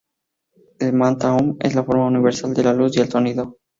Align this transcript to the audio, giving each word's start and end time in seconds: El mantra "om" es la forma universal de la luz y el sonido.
El 0.85 0.93
mantra 1.01 1.35
"om" 1.41 1.51
es 1.69 1.75
la 1.81 1.83
forma 1.91 2.07
universal 2.07 2.55
de 2.55 2.63
la 2.69 2.73
luz 2.73 2.97
y 2.97 3.01
el 3.01 3.09
sonido. 3.11 3.57